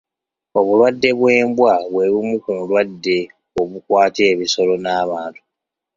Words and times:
Obulwadde 0.59 1.09
bw'embwa 1.19 1.73
bwe 1.91 2.05
bumu 2.13 2.35
ku 2.43 2.51
ndwadde 2.59 3.17
obukwata 3.61 4.21
ebisolo 4.31 4.73
n'abantu. 4.83 5.41